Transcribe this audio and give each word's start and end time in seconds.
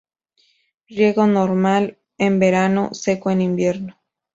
Riego 0.87 1.27
normal 1.27 1.99
en 2.17 2.39
verano, 2.39 2.89
seco 2.91 3.29
en 3.29 3.39
invierno. 3.41 3.99